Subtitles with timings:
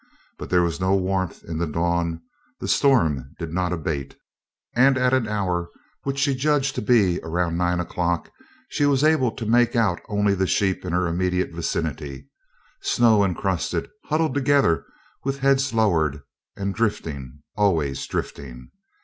[0.39, 2.23] But there was no warmth in the dawn,
[2.59, 4.15] the storm did not abate,
[4.73, 5.69] and at an hour
[6.01, 8.31] which she judged to be around nine o'clock
[8.67, 12.27] she was able to make out only the sheep in her immediate vicinity,
[12.81, 14.87] snow encrusted, huddled together
[15.23, 16.23] with heads lowered,
[16.57, 18.71] and drifting, always drifting.